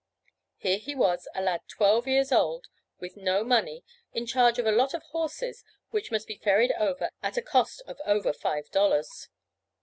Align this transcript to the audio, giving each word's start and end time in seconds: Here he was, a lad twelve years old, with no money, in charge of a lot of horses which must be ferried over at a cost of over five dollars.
Here 0.57 0.79
he 0.79 0.95
was, 0.95 1.27
a 1.35 1.43
lad 1.43 1.61
twelve 1.67 2.07
years 2.07 2.31
old, 2.31 2.65
with 2.99 3.15
no 3.15 3.43
money, 3.43 3.83
in 4.13 4.25
charge 4.25 4.57
of 4.57 4.65
a 4.65 4.71
lot 4.71 4.95
of 4.95 5.03
horses 5.03 5.63
which 5.91 6.09
must 6.09 6.25
be 6.27 6.37
ferried 6.39 6.71
over 6.71 7.11
at 7.21 7.37
a 7.37 7.41
cost 7.43 7.83
of 7.85 8.01
over 8.03 8.33
five 8.33 8.67
dollars. 8.71 9.27